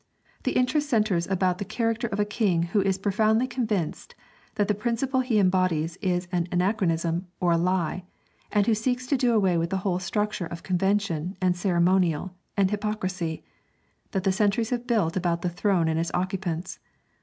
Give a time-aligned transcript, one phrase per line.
[0.45, 4.15] The interest centres about the character of a king who is profoundly convinced
[4.55, 8.05] that the principle he embodies is an anachronism or a lie,
[8.51, 12.71] and who seeks to do away with the whole structure of convention, and ceremonial, and
[12.71, 13.43] hypocrisy,
[14.09, 16.79] that the centuries have built about the throne and its occupants.